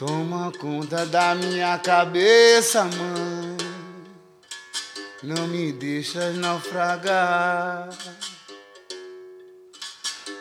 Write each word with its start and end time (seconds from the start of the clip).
Toma 0.00 0.50
conta 0.58 1.04
da 1.04 1.34
minha 1.34 1.76
cabeça, 1.76 2.84
mãe. 2.84 3.56
Não 5.22 5.46
me 5.46 5.72
deixas 5.72 6.36
naufragar. 6.36 7.90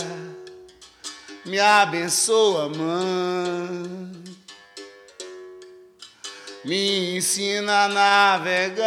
me 1.51 1.59
abençoa, 1.59 2.69
mãe. 2.69 3.91
Me 6.65 7.17
ensina 7.17 7.85
a 7.85 7.89
navegar. 7.89 8.81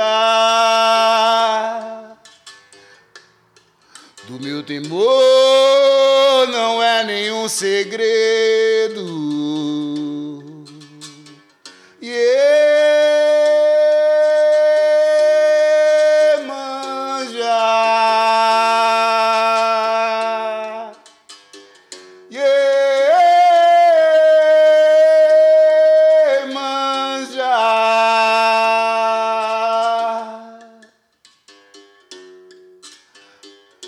Meu 4.64 4.82
temor 4.82 6.48
não 6.48 6.82
é 6.82 7.04
nenhum 7.04 7.50
segredo. 7.50 9.43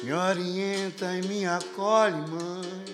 Me 0.05 0.13
orienta 0.13 1.13
e 1.17 1.21
me 1.23 1.47
acolhe, 1.47 2.21
mãe. 2.29 2.85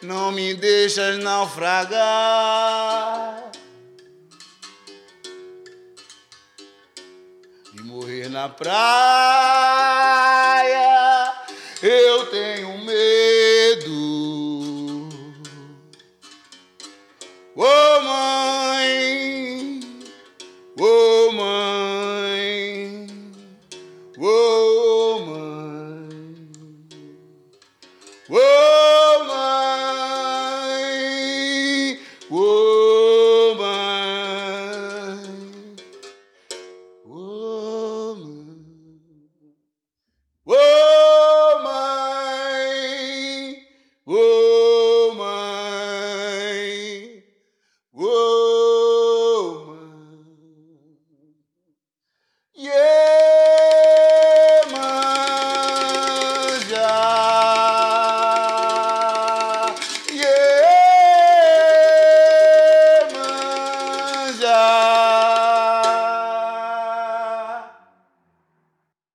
Não 0.00 0.30
me 0.30 0.54
deixas 0.54 1.18
naufragar. 1.18 1.90
E 7.74 7.82
morrer 7.82 8.28
na 8.28 8.48
praia. 8.48 9.95